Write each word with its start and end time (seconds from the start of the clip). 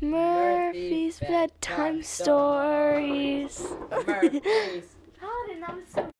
Murphy's 0.00 1.18
bedtime 1.20 2.02
stories. 2.02 3.62
Murphy's. 4.06 4.96
God, 5.20 5.50
and 5.50 5.64
I'm 5.64 5.82
so. 5.86 6.10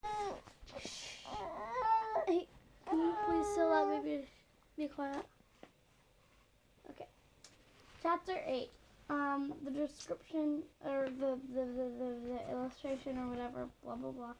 Hey, 2.26 2.46
can 2.88 2.98
you 2.98 3.14
please 3.26 3.46
still 3.52 3.68
let 3.68 4.04
me 4.04 4.10
be, 4.76 4.82
be 4.82 4.88
quiet? 4.88 5.24
Okay. 6.90 7.06
Chapter 8.02 8.38
8. 8.46 8.70
Um, 9.08 9.52
the 9.64 9.70
description, 9.70 10.62
or 10.84 11.08
the, 11.20 11.38
the, 11.54 11.60
the, 11.60 11.90
the, 11.98 12.14
the 12.28 12.52
illustration, 12.52 13.18
or 13.18 13.28
whatever, 13.28 13.68
blah, 13.84 13.94
blah, 13.94 14.10
blah, 14.10 14.32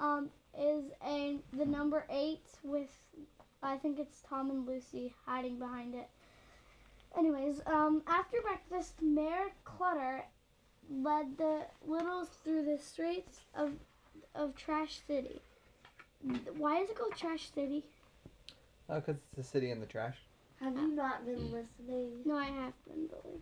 um, 0.00 0.28
is 0.58 0.86
a, 1.06 1.36
the 1.52 1.64
number 1.64 2.04
8 2.10 2.40
with, 2.64 2.90
I 3.62 3.76
think 3.76 4.00
it's 4.00 4.22
Tom 4.28 4.50
and 4.50 4.66
Lucy 4.66 5.14
hiding 5.24 5.60
behind 5.60 5.94
it. 5.94 6.08
Anyways, 7.16 7.60
um, 7.66 8.02
after 8.06 8.40
breakfast, 8.42 9.00
Mayor 9.02 9.48
Clutter 9.64 10.24
led 10.90 11.36
the 11.36 11.62
littles 11.86 12.28
through 12.44 12.64
the 12.64 12.78
streets 12.78 13.40
of 13.54 13.72
of 14.34 14.54
Trash 14.56 15.00
City. 15.06 15.40
Why 16.56 16.80
is 16.80 16.90
it 16.90 16.96
called 16.96 17.14
Trash 17.16 17.50
City? 17.54 17.84
Oh, 18.88 18.96
because 18.96 19.16
it's 19.16 19.36
the 19.36 19.42
city 19.42 19.70
in 19.70 19.80
the 19.80 19.86
trash. 19.86 20.16
Have 20.60 20.74
you 20.74 20.88
not 20.88 21.24
been 21.24 21.52
listening? 21.52 22.10
No, 22.24 22.36
I 22.36 22.46
have 22.46 22.72
been, 22.86 23.06
Billy. 23.06 23.40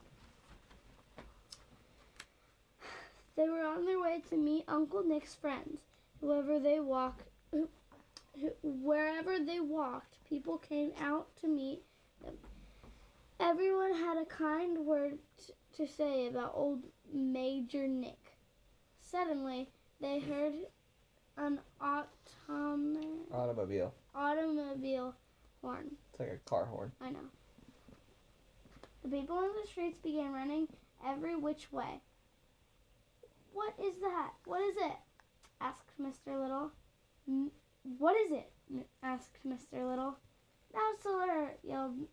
They 3.36 3.48
were 3.48 3.64
on 3.64 3.84
their 3.84 4.00
way 4.00 4.22
to 4.30 4.36
meet 4.36 4.64
Uncle 4.68 5.02
Nick's 5.02 5.34
friends. 5.34 5.78
Whoever 6.20 6.58
they 6.58 6.80
walk, 6.80 7.22
who, 7.52 7.68
who, 8.40 8.50
wherever 8.62 9.38
they 9.38 9.60
walked, 9.60 10.16
people 10.28 10.58
came 10.58 10.92
out 11.00 11.28
to 11.40 11.48
meet 11.48 11.82
them. 12.22 12.34
Everyone 13.38 13.92
had 13.94 14.16
a 14.18 14.24
kind 14.24 14.78
word 14.86 15.18
t- 15.36 15.52
to 15.76 15.86
say 15.86 16.26
about 16.28 16.52
old 16.54 16.82
Major 17.12 17.86
Nick. 17.86 18.18
Suddenly, 19.00 19.68
they 20.00 20.20
heard 20.20 20.54
an 21.36 21.60
autom- 21.80 23.26
Automobile. 23.32 23.92
automobile 24.14 25.14
horn. 25.60 25.90
It's 26.10 26.20
like 26.20 26.30
a 26.30 26.48
car 26.48 26.64
horn. 26.64 26.92
I 27.00 27.10
know. 27.10 27.28
The 29.02 29.08
people 29.10 29.38
in 29.40 29.50
the 29.60 29.68
streets 29.68 29.98
began 30.02 30.32
running 30.32 30.68
every 31.06 31.36
which 31.36 31.70
way. 31.70 32.00
What 33.52 33.74
is 33.82 34.00
that? 34.00 34.32
What 34.46 34.62
is 34.62 34.76
it? 34.78 34.96
asked 35.60 35.90
Mr. 36.00 36.40
Little. 36.40 36.72
"M- 37.28 37.50
What 37.98 38.16
is 38.16 38.32
it? 38.32 38.52
asked 39.02 39.38
Mr. 39.46 39.88
Little. 39.88 40.16
That's 40.72 41.04
Mouseler! 41.06 41.50
yelled 41.62 42.08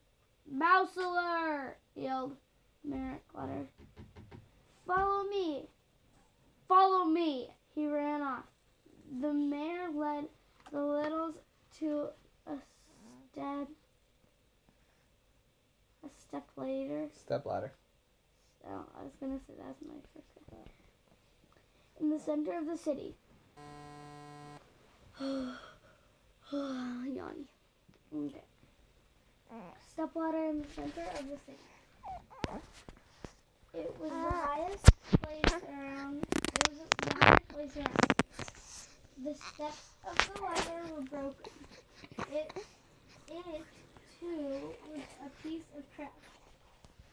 Mouseler! 0.52 1.74
yelled 1.96 2.36
Merrick 2.84 3.28
Clutter. 3.28 3.68
Follow 4.86 5.24
me! 5.30 5.68
Follow 6.68 7.06
me! 7.06 7.50
He 7.76 7.88
ran 7.88 8.22
off. 8.22 8.44
The 9.20 9.34
mayor 9.34 9.90
led 9.94 10.26
the 10.72 10.82
littles 10.82 11.36
to 11.80 12.08
a 12.48 12.56
step 13.32 13.68
a 16.04 16.10
step 16.28 16.46
later. 16.58 17.08
Step 17.14 17.46
ladder. 17.46 17.72
Oh, 18.66 18.86
I 19.00 19.04
was 19.04 19.14
gonna 19.20 19.40
say 19.48 19.54
that's 19.58 19.82
my 19.82 19.94
first 20.14 20.28
guess. 20.50 20.74
In 22.02 22.10
the 22.10 22.20
center 22.20 22.58
of 22.58 22.66
the 22.66 22.78
city. 22.78 23.16
Yanni. 27.14 27.48
Okay. 28.16 28.44
Step 29.92 30.10
ladder 30.16 30.46
in 30.46 30.62
the 30.62 30.68
center 30.74 31.02
of 31.02 31.30
the 31.30 31.38
city. 31.46 31.58
It 33.76 33.96
was 34.00 34.10
the 34.10 34.16
ah. 34.16 34.48
highest 34.48 34.86
place 35.22 35.62
around. 35.70 36.24
It 36.36 36.70
was 36.70 36.80
the 36.98 37.26
highest 37.26 37.48
place 37.50 37.78
around. 37.78 38.14
The 39.24 39.36
steps 39.36 39.90
of 40.10 40.36
the 40.36 40.42
ladder 40.42 40.94
were 40.96 41.02
broken. 41.02 41.54
It, 42.32 42.52
it 43.30 43.64
too 44.20 44.74
was 44.92 45.02
a 45.26 45.48
piece 45.48 45.64
of 45.78 45.84
trash. 45.96 46.10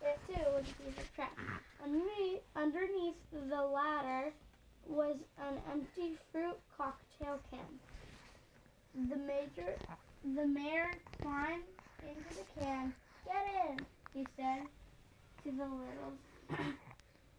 It 0.02 0.18
too 0.26 0.40
was 0.54 0.64
a 0.64 0.82
piece 0.82 0.98
of 0.98 1.14
trash. 1.14 1.28
Underneath, 1.84 2.40
underneath 2.56 3.16
the 3.50 3.62
ladder 3.62 4.32
was 4.86 5.16
an 5.38 5.58
empty 5.70 6.16
fruit 6.32 6.58
cocktail 6.76 7.38
can. 7.50 9.08
The 9.10 9.16
major, 9.16 9.76
the 10.34 10.46
mayor 10.46 10.90
climbed 11.20 11.64
into 12.08 12.34
the 12.34 12.60
can. 12.60 12.92
Get 13.24 13.46
in, 13.68 13.86
he 14.14 14.26
said 14.36 14.62
to 15.44 15.50
the 15.50 15.64
littles. 15.64 16.18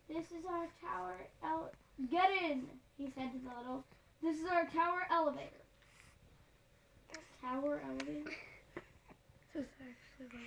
this 0.07 0.25
is 0.31 0.45
our 0.49 0.67
tower. 0.81 1.15
Ele- 1.43 1.71
Get 2.09 2.29
in, 2.43 2.63
he 2.97 3.11
said 3.15 3.31
to 3.33 3.39
the 3.39 3.57
littles. 3.57 3.83
This 4.23 4.37
is 4.37 4.45
our 4.45 4.65
tower 4.65 5.05
elevator. 5.11 5.47
Tower 7.41 7.81
elevator. 7.87 8.31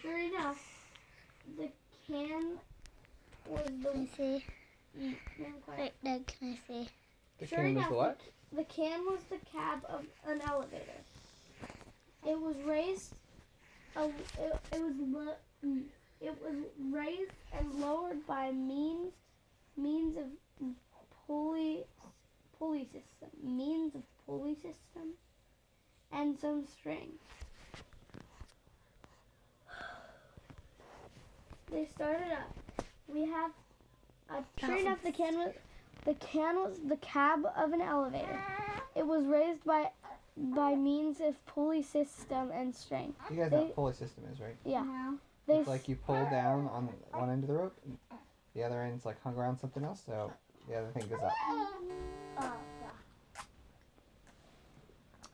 Sure 0.00 0.18
enough, 0.18 0.86
the 1.58 1.68
can 2.06 2.58
was 3.48 3.64
Can 3.64 3.82
the 3.82 3.90
I 3.90 4.06
see? 4.16 4.44
Mm, 4.98 5.14
yeah. 5.38 5.46
Wait, 5.78 5.92
Doug, 6.04 6.26
can 6.26 6.52
I 6.52 6.58
see? 6.68 6.88
The 7.38 7.46
Sure 7.46 7.58
can 7.58 7.66
enough, 7.66 7.88
the 7.88 7.94
what? 7.94 8.20
The 8.54 8.64
can 8.64 9.04
was 9.06 9.20
the 9.28 9.38
cab 9.52 9.84
of 9.88 10.04
an 10.26 10.40
elevator. 10.48 11.02
It 12.26 12.40
was 12.40 12.56
raised. 12.64 13.14
It, 13.96 14.12
it 14.72 14.80
was 14.80 14.92
mm, 15.64 15.82
it 16.20 16.36
was 16.42 16.56
raised 16.90 17.30
and 17.56 17.80
lowered 17.80 18.26
by 18.26 18.50
means 18.50 19.12
means 19.76 20.16
of 20.16 20.24
pulley 21.26 21.84
pulley 22.58 22.84
system 22.84 23.28
means 23.42 23.94
of 23.94 24.02
pulley 24.26 24.54
system 24.54 25.14
and 26.12 26.38
some 26.38 26.64
string. 26.66 27.10
They 31.70 31.86
started 31.86 32.32
up. 32.32 32.84
We 33.08 33.26
have 33.26 33.50
a 34.30 34.42
sure 34.58 34.76
enough 34.76 35.02
the 35.02 35.12
can 35.12 35.38
was 35.38 35.52
the 36.04 36.14
can 36.14 36.56
was 36.56 36.78
the 36.88 36.96
cab 36.96 37.46
of 37.56 37.72
an 37.72 37.80
elevator. 37.80 38.40
It 38.94 39.06
was 39.06 39.24
raised 39.24 39.64
by 39.64 39.90
by 40.36 40.74
means 40.74 41.20
of 41.20 41.44
pulley 41.46 41.82
system 41.82 42.50
and 42.52 42.74
string. 42.74 43.14
You 43.30 43.36
guys 43.36 43.52
know 43.52 43.62
what 43.62 43.74
pulley 43.76 43.92
system 43.92 44.24
is, 44.32 44.40
right? 44.40 44.56
Yeah. 44.64 44.82
No. 44.82 45.18
They 45.46 45.58
It's 45.58 45.68
like 45.68 45.88
you 45.88 45.96
pull 45.96 46.24
down 46.30 46.68
on 46.68 46.88
one 47.12 47.30
end 47.30 47.44
of 47.44 47.48
the 47.48 47.54
rope, 47.54 47.76
and 47.84 47.98
the 48.54 48.62
other 48.64 48.82
end's 48.82 49.04
like 49.04 49.22
hung 49.22 49.36
around 49.36 49.58
something 49.58 49.84
else, 49.84 50.02
so 50.04 50.32
the 50.68 50.76
other 50.76 50.88
thing 50.88 51.06
goes 51.08 51.20
up. 51.22 51.32
Oh, 51.48 52.52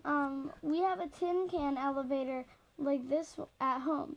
Um, 0.05 0.51
we 0.63 0.79
have 0.79 1.01
a 1.01 1.07
tin 1.09 1.47
can 1.49 1.77
elevator 1.77 2.47
like 2.79 3.09
this 3.09 3.37
at 3.61 3.81
home. 3.81 4.17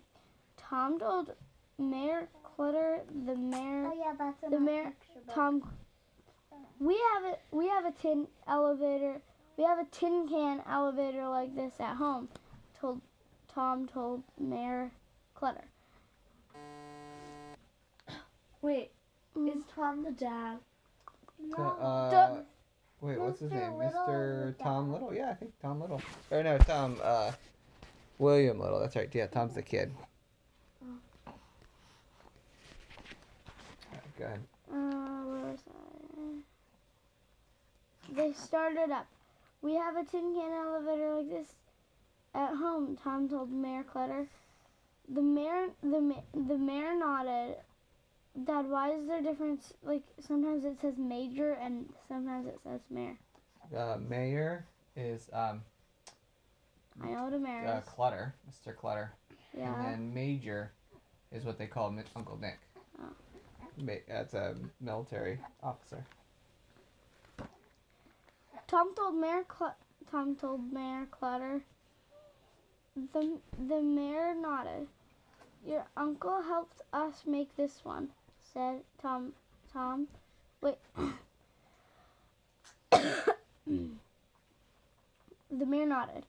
Tom 0.57 0.97
told 0.97 1.33
Mayor 1.77 2.29
Clutter, 2.43 3.01
the 3.25 3.35
mayor, 3.35 3.91
oh 3.91 3.93
yeah, 3.97 4.13
that's 4.17 4.39
The 4.49 4.59
mayor- 4.59 4.93
Tom. 5.33 5.61
We 6.79 6.99
have 7.13 7.33
a 7.33 7.37
we 7.55 7.67
have 7.67 7.85
a 7.85 7.91
tin 7.91 8.27
elevator. 8.47 9.21
We 9.57 9.63
have 9.63 9.79
a 9.79 9.85
tin 9.85 10.27
can 10.27 10.61
elevator 10.67 11.27
like 11.27 11.55
this 11.55 11.73
at 11.79 11.95
home. 11.97 12.29
Told 12.79 13.01
Tom 13.53 13.87
told 13.87 14.23
Mayor 14.39 14.91
Clutter. 15.35 15.65
Wait, 18.61 18.91
Mm. 19.35 19.55
is 19.57 19.63
Tom 19.73 20.03
the 20.03 20.11
dad? 20.11 20.59
So, 21.55 21.61
uh, 21.63 22.09
Duh. 22.11 22.41
wait, 23.01 23.19
what's 23.19 23.39
his 23.39 23.51
Mr. 23.51 23.55
name? 23.55 23.77
Little 23.77 24.05
Mr. 24.07 24.57
Tom 24.59 24.87
that. 24.87 24.93
Little? 24.93 25.13
Yeah, 25.13 25.31
I 25.31 25.33
think 25.33 25.59
Tom 25.59 25.81
Little. 25.81 26.01
Or 26.31 26.43
no, 26.43 26.57
Tom, 26.59 26.99
uh, 27.03 27.31
William 28.19 28.59
Little. 28.59 28.79
That's 28.79 28.95
right. 28.95 29.09
Yeah, 29.13 29.27
Tom's 29.27 29.55
the 29.55 29.61
kid. 29.61 29.93
Alright, 33.91 34.17
Go 34.17 34.25
ahead. 34.25 34.43
Uh, 34.71 35.23
where 35.25 35.51
was 35.51 35.59
I? 35.69 35.73
They 38.13 38.33
started 38.33 38.91
up. 38.91 39.07
We 39.63 39.75
have 39.75 39.95
a 39.95 40.03
tin 40.03 40.35
can 40.35 40.51
elevator 40.51 41.15
like 41.15 41.29
this 41.29 41.55
at 42.35 42.49
home. 42.49 42.97
Tom 43.01 43.29
told 43.29 43.49
Mayor 43.49 43.83
Clutter. 43.83 44.27
The 45.07 45.21
mayor, 45.21 45.67
the 45.81 46.01
ma- 46.01 46.23
the 46.33 46.57
mayor 46.57 46.93
nodded. 46.95 47.55
Dad, 48.45 48.69
why 48.69 48.91
is 48.91 49.07
there 49.07 49.21
difference? 49.21 49.73
Like 49.81 50.03
sometimes 50.19 50.65
it 50.65 50.79
says 50.81 50.95
major 50.97 51.53
and 51.53 51.85
sometimes 52.09 52.47
it 52.47 52.59
says 52.63 52.81
mayor. 52.89 53.17
Uh, 53.75 53.97
mayor 53.97 54.65
is 54.97 55.29
um, 55.31 55.61
I 57.01 57.07
know 57.07 57.23
what 57.23 57.33
a 57.33 57.39
mayor 57.39 57.65
uh, 57.65 57.79
is. 57.79 57.85
Clutter, 57.85 58.35
Mr. 58.49 58.75
Clutter. 58.75 59.13
Yeah. 59.57 59.73
And 59.75 59.85
then 59.85 60.13
major 60.13 60.73
is 61.31 61.45
what 61.45 61.57
they 61.57 61.67
call 61.67 61.95
Uncle 62.15 62.37
Nick. 62.37 62.59
Oh. 63.01 63.95
That's 64.07 64.33
a 64.33 64.55
military 64.81 65.39
officer. 65.61 66.05
Tom 68.73 68.95
told 68.95 69.13
Mayor 69.13 69.45
Cl- 69.55 69.77
Tom 70.09 70.35
told 70.35 70.73
Mayor 70.73 71.05
Clutter. 71.11 71.61
The 73.13 73.37
the 73.67 73.83
mayor 73.83 74.33
nodded. 74.33 74.87
Your 75.63 75.85
uncle 75.95 76.41
helped 76.41 76.81
us 76.91 77.23
make 77.27 77.55
this 77.55 77.85
one, 77.85 78.09
said 78.41 78.81
Tom. 78.99 79.33
Tom, 79.71 80.07
wait. 80.59 80.79
the 82.91 83.27
mayor 85.51 85.85
nodded. 85.85 86.25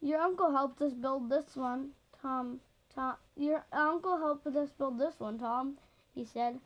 Your 0.00 0.20
uncle 0.20 0.52
helped 0.52 0.80
us 0.80 0.92
build 0.92 1.28
this 1.28 1.56
one, 1.56 1.90
Tom. 2.22 2.60
Tom, 2.94 3.16
your 3.36 3.64
uncle 3.72 4.18
helped 4.18 4.46
us 4.46 4.70
build 4.70 5.00
this 5.00 5.18
one, 5.18 5.40
Tom. 5.40 5.78
He 6.14 6.24
said. 6.24 6.60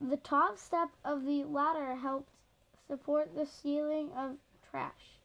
The 0.00 0.16
top 0.16 0.58
step 0.58 0.88
of 1.04 1.24
the 1.24 1.44
ladder 1.44 1.94
helped 1.94 2.35
support 2.86 3.34
the 3.34 3.46
ceiling 3.46 4.10
of 4.16 4.36
trash. 4.70 5.18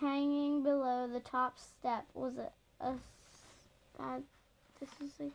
Hanging 0.00 0.62
below 0.62 1.08
the 1.08 1.20
top 1.20 1.58
step 1.58 2.06
was 2.14 2.36
a. 2.38 2.50
uh, 3.98 4.20
this 4.80 4.90
is 5.00 5.12
like 5.18 5.32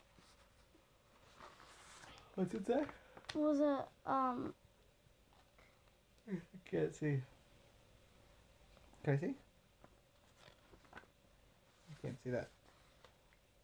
What's 2.36 2.54
it 2.54 2.66
say? 2.68 2.84
was 3.36 3.60
a 3.60 3.86
um 4.06 4.54
I 6.30 6.36
can't 6.70 6.96
see. 6.96 7.22
Can 9.04 9.14
I 9.14 9.18
see? 9.18 9.36
I 11.92 11.96
can't 12.02 12.18
see 12.24 12.30
that. 12.32 12.48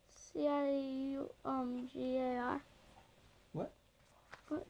C 0.09 0.47
I 0.47 0.69
U 1.13 1.29
um 1.45 1.87
G 1.93 2.17
A 2.17 2.37
R. 2.39 2.61
What? 3.53 3.71
What? 4.49 4.65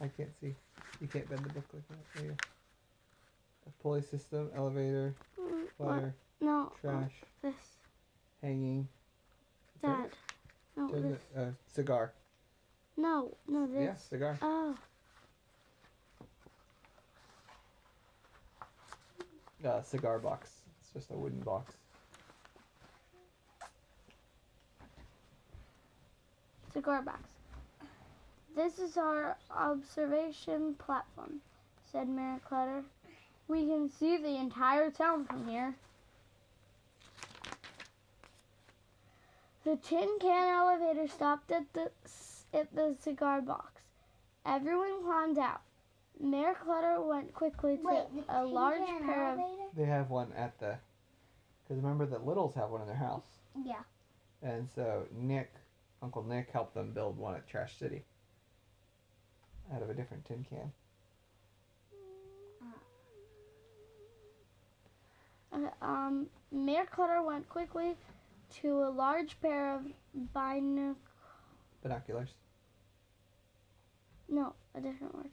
I 0.00 0.08
can't 0.08 0.30
see. 0.40 0.54
You 1.00 1.08
can't 1.08 1.28
bend 1.28 1.44
the 1.44 1.52
book 1.52 1.64
like 1.72 1.86
that. 1.88 1.98
There 2.14 2.24
you 2.24 2.30
go. 2.30 2.36
A 3.66 3.82
pulley 3.82 4.02
system, 4.02 4.50
elevator, 4.56 5.14
Mm, 5.38 5.66
What? 5.76 5.88
ladder, 5.90 6.14
No. 6.40 6.72
trash, 6.80 7.12
This. 7.42 7.54
hanging. 8.42 8.88
That. 9.82 10.10
No. 10.76 10.88
There's 10.88 11.02
This. 11.04 11.20
a, 11.36 11.40
a 11.42 11.54
cigar. 11.72 12.12
No. 12.96 13.36
No. 13.46 13.66
This. 13.66 13.82
Yeah, 13.82 13.96
cigar. 13.96 14.38
Oh. 14.42 14.76
Uh, 19.64 19.82
cigar 19.82 20.18
box. 20.18 20.50
It's 20.80 20.92
just 20.94 21.10
a 21.10 21.14
wooden 21.14 21.40
box. 21.40 21.74
Cigar 26.72 27.02
box. 27.02 27.20
This 28.62 28.78
is 28.78 28.98
our 28.98 29.38
observation 29.50 30.74
platform, 30.74 31.40
said 31.90 32.10
Mayor 32.10 32.38
Clutter. 32.46 32.82
We 33.48 33.64
can 33.64 33.88
see 33.88 34.18
the 34.18 34.36
entire 34.36 34.90
town 34.90 35.24
from 35.24 35.48
here. 35.48 35.74
The 39.64 39.76
tin 39.76 40.10
can 40.20 40.54
elevator 40.54 41.08
stopped 41.08 41.50
at 41.52 41.72
the 41.72 41.90
at 42.52 42.74
the 42.74 42.96
cigar 43.00 43.40
box. 43.40 43.80
Everyone 44.44 45.04
climbed 45.04 45.38
out. 45.38 45.62
Mayor 46.20 46.54
Clutter 46.62 47.00
went 47.00 47.32
quickly 47.32 47.78
to 47.78 47.82
Wait, 47.82 48.24
a 48.28 48.44
large 48.44 48.84
can 48.84 49.02
pair 49.02 49.32
of? 49.32 49.38
They 49.74 49.86
have 49.86 50.10
one 50.10 50.34
at 50.36 50.60
the. 50.60 50.76
Because 51.64 51.82
remember 51.82 52.04
that 52.04 52.26
Littles 52.26 52.54
have 52.56 52.68
one 52.68 52.82
in 52.82 52.86
their 52.86 52.96
house. 52.96 53.24
Yeah. 53.64 53.84
And 54.42 54.68
so 54.74 55.06
Nick, 55.16 55.50
Uncle 56.02 56.22
Nick, 56.24 56.50
helped 56.52 56.74
them 56.74 56.92
build 56.92 57.16
one 57.16 57.34
at 57.36 57.48
Trash 57.48 57.78
City. 57.78 58.04
Out 59.74 59.82
of 59.82 59.90
a 59.90 59.94
different 59.94 60.24
tin 60.24 60.44
can. 60.48 60.72
Uh, 65.52 65.84
um, 65.84 66.26
Mayor 66.52 66.86
Clutter 66.86 67.22
went 67.22 67.48
quickly 67.48 67.96
to 68.62 68.82
a 68.82 68.90
large 68.90 69.40
pair 69.40 69.74
of 69.74 69.82
binoc. 70.34 70.96
Binoculars. 71.82 72.30
No, 74.28 74.54
a 74.74 74.80
different 74.80 75.14
word. 75.14 75.30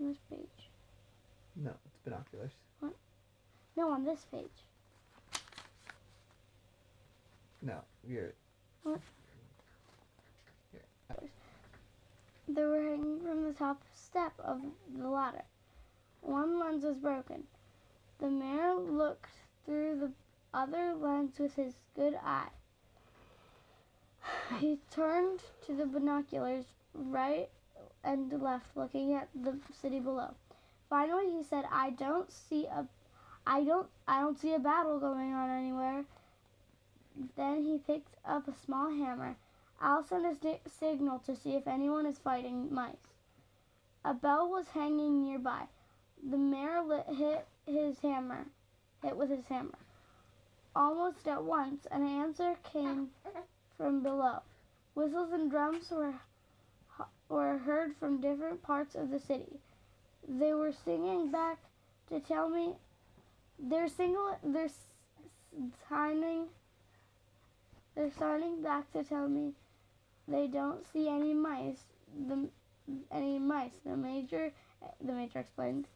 On 0.00 0.08
this 0.08 0.18
page. 0.30 0.70
No, 1.56 1.72
it's 1.86 1.98
binoculars. 2.04 2.52
What? 2.80 2.92
No, 3.76 3.90
on 3.90 4.04
this 4.04 4.26
page. 4.30 4.46
No, 7.62 7.80
you're. 8.06 8.32
They 12.58 12.64
were 12.64 12.82
hanging 12.82 13.20
from 13.20 13.44
the 13.44 13.52
top 13.52 13.84
step 13.94 14.32
of 14.40 14.60
the 14.92 15.08
ladder. 15.08 15.44
One 16.22 16.58
lens 16.58 16.82
was 16.82 16.96
broken. 16.96 17.44
The 18.18 18.28
mayor 18.28 18.74
looked 18.74 19.30
through 19.64 20.00
the 20.00 20.12
other 20.52 20.92
lens 20.92 21.38
with 21.38 21.54
his 21.54 21.74
good 21.94 22.18
eye. 22.20 22.48
He 24.58 24.80
turned 24.90 25.44
to 25.66 25.76
the 25.76 25.86
binoculars 25.86 26.64
right 26.94 27.48
and 28.02 28.32
left 28.42 28.76
looking 28.76 29.14
at 29.14 29.28
the 29.36 29.60
city 29.80 30.00
below. 30.00 30.34
Finally 30.90 31.30
he 31.30 31.44
said, 31.44 31.64
"I 31.70 31.90
don't 31.90 32.32
see 32.32 32.66
a 32.66 32.88
I 33.46 33.62
don't 33.62 33.88
I 34.08 34.20
don't 34.20 34.36
see 34.36 34.54
a 34.54 34.58
battle 34.58 34.98
going 34.98 35.32
on 35.32 35.48
anywhere." 35.48 36.06
Then 37.36 37.62
he 37.62 37.78
picked 37.78 38.16
up 38.24 38.48
a 38.48 38.52
small 38.52 38.90
hammer. 38.90 39.36
I'll 39.80 40.02
send 40.02 40.26
a 40.26 40.58
signal 40.68 41.20
to 41.20 41.36
see 41.36 41.54
if 41.54 41.68
anyone 41.68 42.04
is 42.04 42.18
fighting 42.18 42.72
mice. 42.72 42.96
A 44.04 44.12
bell 44.12 44.48
was 44.48 44.66
hanging 44.68 45.22
nearby. 45.22 45.66
The 46.30 46.36
mayor 46.36 46.82
hit 47.08 47.46
his 47.64 47.98
hammer, 48.00 48.46
hit 49.02 49.16
with 49.16 49.30
his 49.30 49.46
hammer. 49.46 49.78
Almost 50.74 51.28
at 51.28 51.44
once, 51.44 51.86
an 51.92 52.04
answer 52.04 52.56
came 52.72 53.10
from 53.76 54.02
below. 54.02 54.42
Whistles 54.94 55.32
and 55.32 55.50
drums 55.50 55.90
were 55.90 56.14
were 57.28 57.58
heard 57.58 57.94
from 57.96 58.20
different 58.20 58.62
parts 58.62 58.96
of 58.96 59.10
the 59.10 59.20
city. 59.20 59.60
They 60.26 60.54
were 60.54 60.72
singing 60.72 61.30
back 61.30 61.58
to 62.08 62.18
tell 62.18 62.48
me. 62.48 62.74
They're 63.58 63.88
singing. 63.88 64.16
They're 64.42 64.70
signing. 65.88 66.48
They're 67.94 68.10
signing 68.18 68.62
back 68.62 68.90
to 68.92 69.04
tell 69.04 69.28
me 69.28 69.52
they 70.28 70.46
don't 70.46 70.86
see 70.92 71.08
any 71.08 71.34
mice. 71.34 71.84
The 72.28 72.48
any 73.10 73.38
mice. 73.38 73.72
The 73.84 73.96
major, 73.96 74.52
the 75.00 75.12
major 75.12 75.40
explained. 75.40 75.86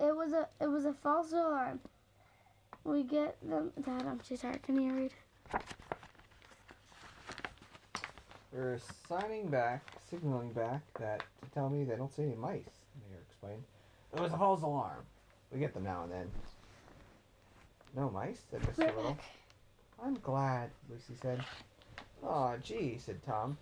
It 0.00 0.14
was 0.16 0.32
a 0.32 0.48
it 0.60 0.68
was 0.68 0.84
a 0.84 0.92
false 0.92 1.32
alarm. 1.32 1.80
We 2.84 3.02
get 3.02 3.36
them. 3.48 3.72
Dad, 3.84 4.06
I'm 4.06 4.18
too 4.20 4.36
tired. 4.36 4.62
Can 4.62 4.80
you 4.80 4.92
read? 4.92 5.12
They're 8.52 8.78
signing 9.08 9.48
back, 9.48 9.82
signaling 10.10 10.52
back 10.52 10.82
that 10.98 11.22
to 11.42 11.50
tell 11.54 11.70
me 11.70 11.84
they 11.84 11.96
don't 11.96 12.12
see 12.12 12.22
any 12.22 12.34
mice. 12.34 12.64
The 12.94 13.10
mayor 13.10 13.22
explained. 13.26 13.62
It 14.14 14.20
was 14.20 14.32
a 14.32 14.36
false 14.36 14.62
alarm. 14.62 15.04
We 15.50 15.58
get 15.58 15.72
them 15.74 15.84
now 15.84 16.02
and 16.02 16.12
then. 16.12 16.30
No 17.96 18.10
mice, 18.10 18.40
said 18.50 18.60
Mr. 18.62 18.78
Rick. 18.78 18.96
Little. 18.96 19.18
I'm 20.04 20.14
glad, 20.14 20.70
Lucy 20.90 21.14
said. 21.20 21.44
Aw, 22.24 22.56
gee, 22.58 22.98
said 22.98 23.22
Tom. 23.24 23.58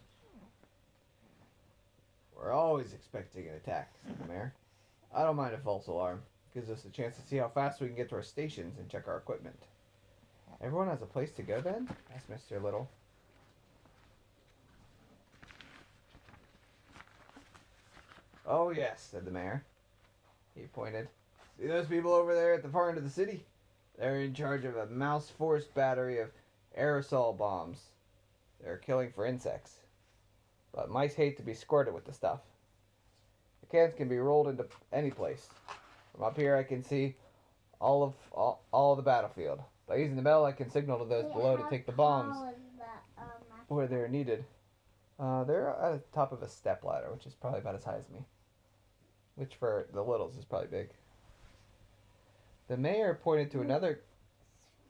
We're 2.37 2.53
always 2.53 2.93
expecting 2.93 3.49
an 3.49 3.55
attack, 3.55 3.93
said 4.07 4.19
the 4.19 4.27
mayor. 4.27 4.55
I 5.15 5.23
don't 5.23 5.37
mind 5.37 5.55
a 5.55 5.59
false 5.59 5.87
alarm. 5.87 6.23
It 6.51 6.61
Gives 6.61 6.71
us 6.71 6.85
a 6.85 6.91
chance 6.91 7.17
to 7.17 7.23
see 7.23 7.37
how 7.37 7.49
fast 7.49 7.81
we 7.81 7.87
can 7.87 7.97
get 7.97 8.09
to 8.11 8.17
our 8.17 8.23
stations 8.23 8.79
and 8.79 8.89
check 8.89 9.09
our 9.09 9.17
equipment. 9.17 9.59
Everyone 10.63 10.89
has 10.89 11.03
a 11.03 11.07
place 11.07 11.33
to 11.33 11.43
go 11.43 11.61
then? 11.61 11.89
asked 12.15 12.31
Mr. 12.31 12.63
Little. 12.63 12.89
Oh, 18.47 18.71
yes, 18.71 19.09
said 19.11 19.25
the 19.25 19.31
mayor. 19.31 19.65
He 20.55 20.63
pointed. 20.67 21.09
See 21.59 21.67
those 21.67 21.87
people 21.87 22.13
over 22.13 22.35
there 22.35 22.55
at 22.55 22.63
the 22.63 22.69
far 22.69 22.89
end 22.89 22.99
of 22.99 23.05
the 23.05 23.11
city? 23.11 23.45
They're 23.99 24.21
in 24.21 24.35
charge 24.35 24.65
of 24.65 24.77
a 24.77 24.87
mouse 24.87 25.31
force 25.31 25.67
battery 25.67 26.19
of 26.19 26.31
aerosol 26.79 27.37
bombs. 27.37 27.79
They're 28.63 28.77
killing 28.77 29.11
for 29.13 29.27
insects. 29.27 29.77
But 30.73 30.91
mice 30.91 31.15
hate 31.15 31.37
to 31.39 31.43
be 31.43 31.55
squirted 31.55 31.95
with 31.95 32.05
the 32.05 32.13
stuff. 32.13 32.41
The 33.61 33.67
cans 33.67 33.95
can 33.95 34.09
be 34.09 34.19
rolled 34.19 34.49
into 34.49 34.67
any 34.93 35.11
place. 35.11 35.49
From 36.15 36.25
up 36.25 36.37
here, 36.37 36.57
I 36.57 36.63
can 36.63 36.83
see 36.83 37.17
all 37.81 38.03
of 38.03 38.15
all, 38.33 38.63
all 38.73 38.93
of 38.93 38.97
the 38.97 39.03
battlefield. 39.03 39.61
By 39.89 39.97
using 39.97 40.17
the 40.17 40.23
bell, 40.23 40.45
I 40.45 40.53
can 40.53 40.71
signal 40.71 40.99
to 40.99 41.05
those 41.05 41.33
below 41.33 41.57
to 41.57 41.67
take 41.69 41.87
the 41.87 41.93
bombs 41.93 42.37
that, 42.79 43.03
um, 43.19 43.27
where 43.69 43.89
they're 43.89 44.09
needed. 44.09 44.45
Uh, 45.19 45.45
they're 45.45 45.69
at 45.69 45.93
the 45.93 46.15
top 46.15 46.33
of 46.33 46.43
a 46.43 46.49
step 46.49 46.85
ladder, 46.85 47.11
which 47.13 47.27
is 47.27 47.35
probably 47.35 47.61
about 47.61 47.75
as 47.75 47.85
high 47.85 47.97
as 47.97 48.09
me. 48.11 48.25
Which 49.35 49.57
for 49.57 49.87
the 49.93 50.03
littles 50.03 50.37
is 50.37 50.45
probably 50.45 50.69
big. 50.69 50.91
The 52.69 52.77
mayor 52.77 53.19
pointed 53.21 53.51
to 53.53 53.61
another. 53.61 54.01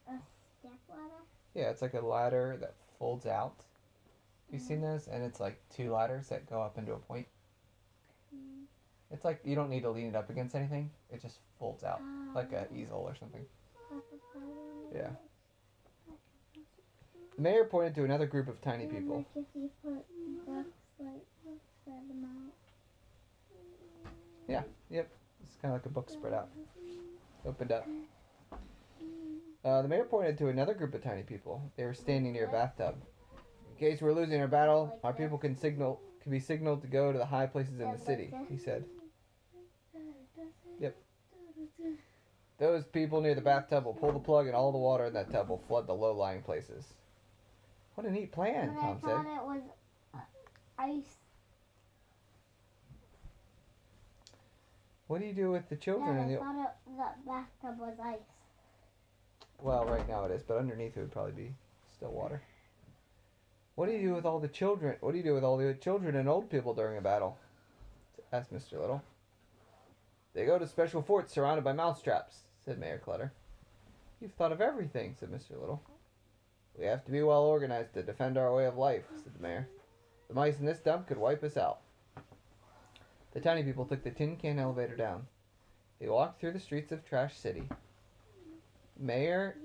Step 0.05 0.73
ladder? 0.91 1.23
Yeah, 1.55 1.71
it's 1.71 1.81
like 1.81 1.95
a 1.95 2.01
ladder 2.01 2.59
that 2.61 2.75
folds 3.01 3.27
out. 3.27 3.65
You've 4.53 4.63
seen 4.63 4.77
mm-hmm. 4.77 4.93
those, 4.93 5.09
and 5.09 5.25
it's 5.25 5.41
like 5.41 5.61
two 5.75 5.93
ladders 5.93 6.29
that 6.29 6.49
go 6.49 6.63
up 6.63 6.79
into 6.79 6.93
a 6.93 6.99
point. 6.99 7.27
Mm-hmm. 8.33 8.65
It's 9.13 9.25
like 9.25 9.41
you 9.45 9.57
don't 9.57 9.71
need 9.71 9.83
to 9.83 9.91
lean 9.91 10.07
it 10.07 10.15
up 10.15 10.31
against 10.31 10.55
anything. 10.55 10.91
It 11.13 11.21
just 11.21 11.39
folds 11.59 11.83
out 11.83 12.01
like 12.35 12.53
an 12.53 12.67
ah. 12.71 12.77
easel 12.77 12.99
or 12.99 13.17
something. 13.19 13.45
Yeah. 14.95 15.11
The 17.37 17.43
mayor 17.43 17.65
pointed 17.65 17.97
to 17.97 18.05
another 18.05 18.27
group 18.27 18.47
of 18.49 18.61
tiny 18.61 18.87
people. 18.87 19.17
Like 19.17 19.27
if 19.37 19.47
you 19.55 19.71
put 19.83 20.05
books 20.47 20.77
like 21.01 21.25
them 22.09 22.25
out. 22.25 22.53
It's 25.45 25.57
kind 25.61 25.75
of 25.75 25.81
like 25.81 25.87
a 25.87 25.91
book 25.91 26.11
spread 26.11 26.33
out, 26.33 26.49
opened 27.47 27.73
up. 27.73 27.87
Mm-hmm. 27.89 29.40
Uh, 29.65 29.83
the 29.83 29.89
mayor 29.89 30.05
pointed 30.05 30.39
to 30.39 30.49
another 30.49 30.73
group 30.75 30.95
of 30.95 31.03
tiny 31.03 31.23
people. 31.23 31.61
They 31.77 31.85
were 31.85 31.95
standing 31.95 32.33
near 32.33 32.47
a 32.47 32.51
bathtub. 32.51 32.97
In 33.71 33.77
case 33.79 34.01
we're 34.01 34.13
losing 34.13 34.41
our 34.41 34.49
battle, 34.49 34.99
our 35.05 35.13
people 35.13 35.39
can 35.39 35.55
signal 35.57 36.01
can 36.23 36.33
be 36.33 36.41
signaled 36.41 36.83
to 36.83 36.89
go 36.89 37.13
to 37.13 37.19
the 37.19 37.25
high 37.25 37.47
places 37.47 37.81
in 37.81 37.91
the 37.91 37.99
city. 37.99 38.31
He 38.49 38.59
said. 38.59 38.85
Yep. 40.79 40.97
Those 42.59 42.85
people 42.85 43.23
near 43.23 43.35
the 43.35 43.41
bathtub 43.41 43.87
will 43.87 43.95
pull 43.95 44.13
the 44.13 44.19
plug, 44.19 44.47
and 44.47 44.55
all 44.55 44.71
the 44.71 44.79
water 44.79 45.07
in 45.07 45.15
that 45.15 45.31
tub 45.31 45.49
will 45.49 45.63
flood 45.67 45.87
the 45.87 45.95
low-lying 45.95 46.43
places. 46.43 46.85
What 47.95 48.07
a 48.07 48.11
neat 48.11 48.33
plan, 48.33 48.75
But 48.75 48.81
I 48.81 48.87
Tom 48.87 49.01
said. 49.01 49.11
thought 49.11 49.27
it 49.27 49.45
was 49.47 49.63
uh, 50.15 50.19
ice. 50.79 51.17
What 55.07 55.21
do 55.21 55.27
you 55.27 55.33
do 55.33 55.51
with 55.51 55.69
the 55.71 55.77
children 55.77 56.19
in 56.19 56.25
I 56.25 56.29
the? 56.33 56.37
thought 56.39 56.55
it, 56.59 56.97
the 56.97 57.31
bathtub 57.31 57.79
was 57.81 57.95
ice. 58.03 58.19
Well, 59.63 59.85
right 59.85 60.09
now 60.09 60.25
it 60.25 60.31
is, 60.31 60.43
but 60.43 60.57
underneath 60.57 60.97
it 60.97 61.01
would 61.01 61.13
probably 61.13 61.33
be 61.33 61.53
still 61.95 62.13
water. 62.13 62.41
What 63.75 63.87
do 63.87 63.93
you 63.93 64.09
do 64.09 64.15
with 64.15 64.25
all 64.25 64.41
the 64.41 64.49
children? 64.49 64.97
What 65.01 65.13
do 65.13 65.19
you 65.19 65.25
do 65.25 65.35
with 65.35 65.45
all 65.45 65.59
the 65.59 65.75
children 65.75 66.17
and 66.17 66.29
old 66.29 66.51
people 66.51 66.75
during 66.75 66.97
a 66.97 67.03
battle? 67.03 67.37
asked 68.33 68.53
Mr. 68.53 68.81
Little. 68.81 69.03
They 70.35 70.47
go 70.47 70.59
to 70.59 70.67
special 70.67 71.03
forts 71.03 71.35
surrounded 71.35 71.65
by 71.65 71.73
mousetraps, 71.73 72.41
said 72.65 72.79
Mayor 72.79 72.99
Clutter. 72.99 73.33
You've 74.21 74.33
thought 74.33 74.53
of 74.53 74.61
everything, 74.61 75.15
said 75.19 75.31
Mr. 75.31 75.59
Little. 75.61 75.83
We 76.79 76.87
have 76.87 77.05
to 77.05 77.11
be 77.11 77.23
well 77.23 77.43
organized 77.43 77.95
to 77.95 78.03
defend 78.03 78.39
our 78.39 78.55
way 78.55 78.67
of 78.67 78.79
life, 78.79 79.05
said 79.17 79.35
the 79.35 79.43
mayor. 79.43 79.69
The 80.29 80.35
mice 80.35 80.59
in 80.59 80.67
this 80.67 80.79
dump 80.79 81.09
could 81.09 81.19
wipe 81.19 81.43
us 81.43 81.57
out. 81.57 81.81
The 83.33 83.41
tiny 83.41 83.63
people 83.63 83.85
took 83.85 84.05
the 84.05 84.11
tin 84.11 84.37
can 84.37 84.59
elevator 84.59 84.97
down. 84.97 85.27
They 86.01 86.09
walked 86.09 86.41
through 86.41 86.53
the 86.53 86.61
streets 86.61 86.93
of 86.93 87.05
Trash 87.05 87.37
City. 87.37 87.69
Mayor 89.01 89.57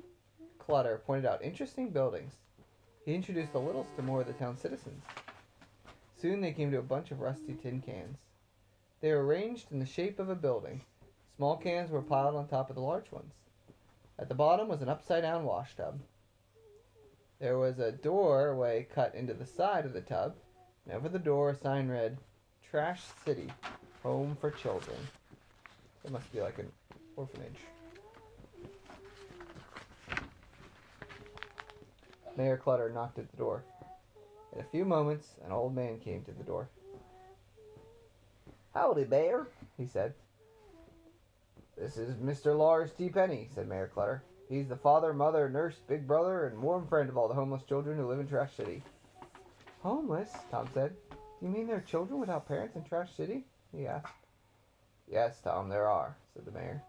Clutter 0.59 1.01
pointed 1.05 1.25
out 1.25 1.43
interesting 1.43 1.89
buildings. 1.89 2.35
He 3.03 3.13
introduced 3.13 3.51
the 3.51 3.59
Littles 3.59 3.87
to 3.97 4.01
more 4.01 4.21
of 4.21 4.27
the 4.27 4.33
town's 4.33 4.61
citizens. 4.61 5.03
Soon 6.15 6.39
they 6.39 6.53
came 6.53 6.71
to 6.71 6.79
a 6.79 6.81
bunch 6.81 7.11
of 7.11 7.19
rusty 7.19 7.53
tin 7.53 7.81
cans. 7.81 8.17
They 9.01 9.11
were 9.11 9.25
arranged 9.25 9.73
in 9.73 9.79
the 9.79 9.85
shape 9.85 10.19
of 10.19 10.29
a 10.29 10.35
building. 10.35 10.81
Small 11.35 11.57
cans 11.57 11.91
were 11.91 12.01
piled 12.01 12.35
on 12.35 12.47
top 12.47 12.69
of 12.69 12.77
the 12.77 12.81
large 12.81 13.11
ones. 13.11 13.33
At 14.17 14.29
the 14.29 14.35
bottom 14.35 14.69
was 14.69 14.81
an 14.81 14.87
upside 14.87 15.23
down 15.23 15.43
wash 15.43 15.75
tub. 15.75 15.99
There 17.39 17.57
was 17.57 17.77
a 17.79 17.91
doorway 17.91 18.87
cut 18.95 19.13
into 19.15 19.33
the 19.33 19.45
side 19.45 19.85
of 19.85 19.91
the 19.91 19.99
tub, 19.99 20.35
and 20.85 20.95
over 20.95 21.09
the 21.09 21.19
door 21.19 21.49
a 21.49 21.55
sign 21.55 21.89
read, 21.89 22.17
Trash 22.63 23.01
City, 23.25 23.51
Home 24.01 24.37
for 24.39 24.49
Children. 24.51 24.97
It 26.05 26.11
must 26.11 26.31
be 26.31 26.39
like 26.39 26.57
an 26.57 26.71
orphanage. 27.17 27.59
Mayor 32.37 32.57
Clutter 32.57 32.89
knocked 32.89 33.19
at 33.19 33.29
the 33.31 33.37
door. 33.37 33.63
In 34.53 34.61
a 34.61 34.69
few 34.71 34.85
moments, 34.85 35.27
an 35.45 35.51
old 35.51 35.75
man 35.75 35.99
came 35.99 36.23
to 36.23 36.31
the 36.31 36.43
door. 36.43 36.69
Howdy, 38.73 39.05
Mayor, 39.05 39.47
he 39.77 39.87
said. 39.87 40.13
This 41.77 41.97
is 41.97 42.15
Mr. 42.15 42.57
Lars 42.57 42.91
T. 42.91 43.09
Penny, 43.09 43.49
said 43.53 43.67
Mayor 43.67 43.89
Clutter. 43.93 44.23
He's 44.49 44.67
the 44.67 44.75
father, 44.75 45.13
mother, 45.13 45.49
nurse, 45.49 45.75
big 45.87 46.07
brother, 46.07 46.47
and 46.47 46.61
warm 46.61 46.87
friend 46.87 47.09
of 47.09 47.17
all 47.17 47.27
the 47.27 47.33
homeless 47.33 47.63
children 47.63 47.97
who 47.97 48.07
live 48.07 48.19
in 48.19 48.27
Trash 48.27 48.55
City. 48.55 48.83
Homeless? 49.81 50.31
Tom 50.51 50.67
said. 50.73 50.93
Do 51.11 51.45
you 51.45 51.49
mean 51.49 51.67
there 51.67 51.77
are 51.77 51.81
children 51.81 52.19
without 52.19 52.47
parents 52.47 52.75
in 52.75 52.83
Trash 52.83 53.15
City? 53.15 53.43
he 53.71 53.87
asked. 53.87 54.13
Yes, 55.09 55.39
Tom, 55.41 55.69
there 55.69 55.87
are, 55.87 56.15
said 56.33 56.45
the 56.45 56.51
mayor. 56.51 56.81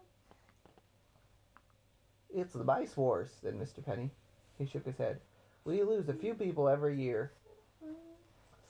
It's 2.33 2.53
the 2.53 2.63
mice 2.63 2.95
wars, 2.95 3.29
said 3.41 3.55
Mr. 3.55 3.83
Penny. 3.85 4.11
He 4.57 4.65
shook 4.65 4.85
his 4.85 4.97
head. 4.97 5.19
We 5.67 5.83
lose 5.83 6.07
a 6.07 6.13
few 6.13 6.33
people 6.33 6.69
every 6.69 6.95
year. 6.95 7.33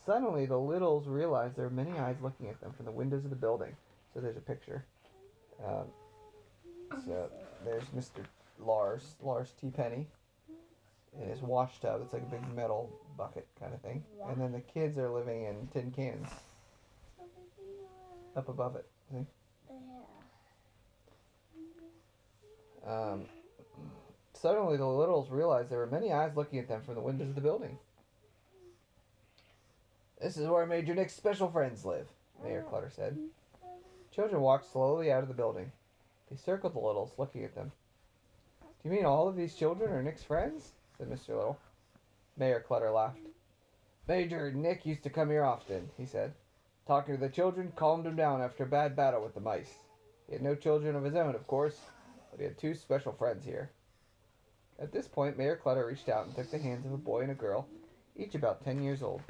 Suddenly, 0.03 0.47
the 0.47 0.57
Littles 0.57 1.07
realize 1.07 1.51
there 1.55 1.67
are 1.67 1.69
many 1.69 1.91
eyes 1.91 2.15
looking 2.23 2.49
at 2.49 2.59
them 2.59 2.73
from 2.75 2.85
the 2.85 2.91
windows 2.91 3.23
of 3.23 3.29
the 3.29 3.35
building. 3.35 3.75
So 4.13 4.19
there's 4.19 4.35
a 4.35 4.41
picture. 4.41 4.83
Um, 5.63 5.85
so 7.05 7.29
there's 7.63 7.83
Mr. 7.95 8.25
Lars, 8.59 9.13
Lars 9.21 9.53
T. 9.61 9.69
Penny, 9.69 10.07
in 11.21 11.29
his 11.29 11.41
wash 11.43 11.79
tub. 11.81 12.01
It's 12.03 12.13
like 12.13 12.23
a 12.23 12.31
big 12.31 12.41
metal 12.55 12.89
bucket 13.15 13.45
kind 13.59 13.75
of 13.75 13.81
thing. 13.81 14.03
And 14.27 14.41
then 14.41 14.51
the 14.51 14.61
kids 14.61 14.97
are 14.97 15.09
living 15.09 15.43
in 15.43 15.67
tin 15.71 15.91
cans 15.91 16.29
up 18.35 18.49
above 18.49 18.75
it. 18.75 18.87
See? 19.11 19.25
Um, 22.87 23.25
suddenly, 24.37 24.77
the 24.77 24.85
Littles 24.85 25.29
realized 25.29 25.69
there 25.69 25.79
were 25.79 25.87
many 25.87 26.11
eyes 26.11 26.35
looking 26.35 26.59
at 26.59 26.67
them 26.67 26.81
from 26.81 26.95
the 26.95 27.01
windows 27.01 27.29
of 27.29 27.35
the 27.35 27.41
building. 27.41 27.77
This 30.21 30.37
is 30.37 30.47
where 30.47 30.65
Major 30.65 30.95
Nick's 30.95 31.13
special 31.13 31.49
friends 31.49 31.85
live, 31.85 32.07
Mayor 32.43 32.63
Clutter 32.67 32.89
said. 32.89 33.17
Children 34.11 34.41
walked 34.41 34.71
slowly 34.71 35.11
out 35.11 35.21
of 35.21 35.27
the 35.27 35.35
building. 35.35 35.71
They 36.29 36.37
circled 36.37 36.73
the 36.73 36.79
Littles, 36.79 37.13
looking 37.17 37.43
at 37.43 37.55
them. 37.55 37.71
Do 38.61 38.89
you 38.89 38.91
mean 38.91 39.05
all 39.05 39.27
of 39.27 39.35
these 39.35 39.55
children 39.55 39.91
are 39.91 40.01
Nick's 40.01 40.23
friends? 40.23 40.71
said 40.97 41.09
Mr. 41.09 41.29
Little. 41.29 41.59
Mayor 42.35 42.59
Clutter 42.59 42.91
laughed. 42.91 43.19
Major 44.07 44.51
Nick 44.51 44.85
used 44.85 45.03
to 45.03 45.09
come 45.09 45.29
here 45.29 45.43
often, 45.43 45.89
he 45.97 46.05
said. 46.05 46.33
Talking 46.87 47.15
to 47.15 47.19
the 47.19 47.29
children 47.29 47.73
calmed 47.75 48.05
him 48.05 48.15
down 48.15 48.41
after 48.41 48.63
a 48.63 48.67
bad 48.67 48.95
battle 48.95 49.21
with 49.21 49.33
the 49.33 49.41
mice. 49.41 49.73
He 50.27 50.33
had 50.33 50.41
no 50.41 50.55
children 50.55 50.95
of 50.95 51.03
his 51.03 51.15
own, 51.15 51.35
of 51.35 51.45
course, 51.47 51.79
but 52.31 52.39
he 52.39 52.45
had 52.45 52.57
two 52.57 52.73
special 52.73 53.11
friends 53.11 53.45
here. 53.45 53.71
At 54.79 54.91
this 54.91 55.07
point, 55.07 55.37
Mayor 55.37 55.55
Clutter 55.55 55.85
reached 55.85 56.07
out 56.07 56.27
and 56.27 56.35
took 56.35 56.51
the 56.51 56.59
hands 56.59 56.85
of 56.85 56.93
a 56.93 56.97
boy 56.97 57.21
and 57.21 57.31
a 57.31 57.35
girl, 57.35 57.67
each 58.15 58.35
about 58.35 58.63
ten 58.63 58.81
years 58.81 59.01
old. 59.01 59.21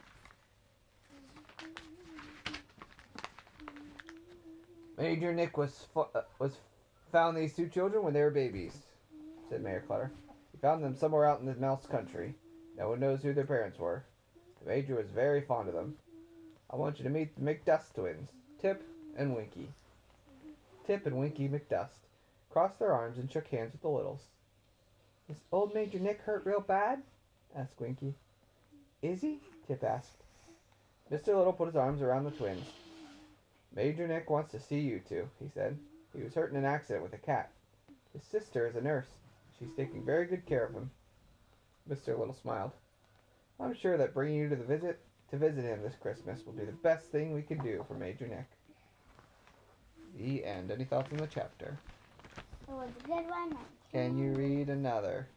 Major 4.97 5.33
Nick 5.33 5.57
was 5.57 5.87
uh, 5.95 6.21
was 6.39 6.57
found 7.11 7.37
these 7.37 7.55
two 7.55 7.69
children 7.69 8.03
when 8.03 8.13
they 8.13 8.21
were 8.21 8.31
babies, 8.31 8.75
said 9.49 9.63
Mayor 9.63 9.83
Clutter. 9.87 10.11
He 10.51 10.57
found 10.57 10.83
them 10.83 10.95
somewhere 10.95 11.25
out 11.25 11.39
in 11.39 11.45
the 11.45 11.55
mouse 11.55 11.85
country. 11.85 12.33
No 12.77 12.89
one 12.89 12.99
knows 12.99 13.21
who 13.21 13.33
their 13.33 13.45
parents 13.45 13.79
were. 13.79 14.03
The 14.61 14.69
Major 14.69 14.95
was 14.95 15.09
very 15.09 15.41
fond 15.41 15.69
of 15.69 15.75
them. 15.75 15.95
I 16.69 16.75
want 16.75 16.97
you 16.97 17.03
to 17.03 17.09
meet 17.09 17.35
the 17.35 17.41
McDust 17.41 17.93
twins, 17.93 18.29
Tip 18.59 18.83
and 19.15 19.35
Winky. 19.35 19.69
Tip 20.85 21.05
and 21.05 21.17
Winky 21.17 21.47
McDust 21.47 21.99
crossed 22.49 22.79
their 22.79 22.93
arms 22.93 23.17
and 23.17 23.31
shook 23.31 23.47
hands 23.47 23.71
with 23.71 23.81
the 23.81 23.89
Littles. 23.89 24.21
Is 25.29 25.37
old 25.51 25.73
Major 25.73 25.99
Nick 25.99 26.21
hurt 26.21 26.45
real 26.45 26.61
bad? 26.61 27.01
asked 27.55 27.79
Winky. 27.79 28.13
Is 29.01 29.21
he? 29.21 29.39
Tip 29.67 29.83
asked. 29.83 30.23
Mr. 31.11 31.27
Little 31.27 31.53
put 31.53 31.67
his 31.67 31.75
arms 31.75 32.01
around 32.01 32.23
the 32.23 32.31
twins. 32.31 32.65
Major 33.75 34.07
Nick 34.07 34.29
wants 34.29 34.51
to 34.51 34.59
see 34.59 34.79
you 34.79 35.01
two, 35.07 35.29
he 35.39 35.49
said. 35.53 35.77
He 36.15 36.23
was 36.23 36.33
hurt 36.33 36.51
in 36.51 36.57
an 36.57 36.65
accident 36.65 37.03
with 37.03 37.13
a 37.13 37.17
cat. 37.17 37.51
His 38.13 38.23
sister 38.23 38.67
is 38.67 38.75
a 38.75 38.81
nurse. 38.81 39.07
She's 39.59 39.69
taking 39.75 40.03
very 40.03 40.25
good 40.25 40.45
care 40.45 40.65
of 40.65 40.73
him. 40.73 40.89
Mr. 41.89 42.17
Little 42.17 42.33
smiled. 42.33 42.71
I'm 43.59 43.73
sure 43.73 43.97
that 43.97 44.13
bringing 44.13 44.39
you 44.39 44.49
to 44.49 44.55
the 44.55 44.63
visit 44.63 44.99
to 45.31 45.37
visit 45.37 45.63
him 45.63 45.81
this 45.81 45.95
Christmas 46.01 46.45
will 46.45 46.53
be 46.53 46.63
the 46.63 46.71
best 46.71 47.07
thing 47.07 47.33
we 47.33 47.41
can 47.41 47.57
do 47.59 47.83
for 47.87 47.95
Major 47.95 48.27
Nick. 48.27 48.45
The 50.17 50.45
end. 50.45 50.71
Any 50.71 50.85
thoughts 50.85 51.11
on 51.11 51.17
the 51.17 51.27
chapter? 51.27 51.77
It 52.67 52.73
was 52.73 52.89
a 53.03 53.07
good 53.07 53.29
one. 53.29 53.57
Can 53.91 54.17
you 54.17 54.31
read 54.33 54.69
another? 54.69 55.27